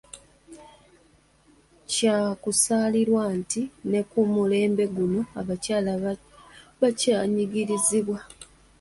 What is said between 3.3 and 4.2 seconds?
nti ne ku